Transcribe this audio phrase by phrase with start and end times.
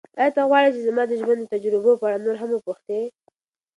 [0.19, 3.01] ایا ته غواړې چې زما د ژوند د تجربو په اړه نور هم وپوښتې؟